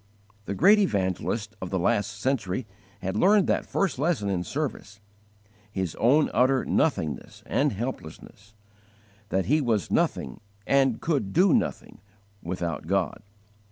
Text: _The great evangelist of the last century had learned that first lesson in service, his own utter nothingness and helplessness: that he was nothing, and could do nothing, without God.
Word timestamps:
_The 0.45 0.55
great 0.55 0.79
evangelist 0.79 1.53
of 1.61 1.69
the 1.69 1.77
last 1.77 2.19
century 2.19 2.65
had 3.03 3.15
learned 3.15 3.45
that 3.45 3.67
first 3.67 3.99
lesson 3.99 4.31
in 4.31 4.43
service, 4.43 4.99
his 5.71 5.93
own 5.97 6.31
utter 6.33 6.65
nothingness 6.65 7.43
and 7.45 7.71
helplessness: 7.73 8.55
that 9.29 9.45
he 9.45 9.61
was 9.61 9.91
nothing, 9.91 10.41
and 10.65 10.99
could 11.01 11.33
do 11.33 11.53
nothing, 11.53 11.99
without 12.41 12.87
God. 12.87 13.21